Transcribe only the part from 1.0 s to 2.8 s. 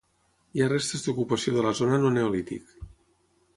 d'ocupació de la zona en el neolític.